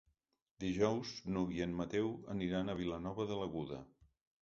Dijous 0.63 1.11
n'Hug 1.35 1.53
i 1.59 1.63
en 1.67 1.77
Mateu 1.83 2.11
aniran 2.37 2.75
a 2.75 2.79
Vilanova 2.83 3.31
de 3.33 3.43
l'Aguda. 3.45 3.83